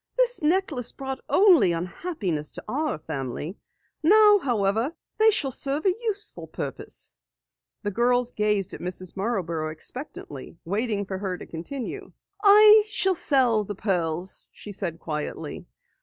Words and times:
"This 0.17 0.41
necklace 0.41 0.91
brought 0.91 1.21
only 1.29 1.73
unhappiness 1.73 2.51
to 2.53 2.63
our 2.67 2.97
family. 2.97 3.59
Now, 4.01 4.39
however, 4.39 4.95
they 5.19 5.29
shall 5.29 5.51
serve 5.51 5.85
a 5.85 5.93
useful 5.99 6.47
purpose!" 6.47 7.13
The 7.83 7.91
girls 7.91 8.31
gazed 8.31 8.73
at 8.73 8.81
Mrs. 8.81 9.15
Marborough 9.15 9.69
expectantly, 9.69 10.57
waiting 10.65 11.05
for 11.05 11.19
her 11.19 11.37
to 11.37 11.45
continue: 11.45 12.13
"I 12.43 12.83
shall 12.87 13.13
sell 13.13 13.63
the 13.63 13.75
pearls," 13.75 14.47
she 14.51 14.71
said 14.71 14.99
quietly. 14.99 15.67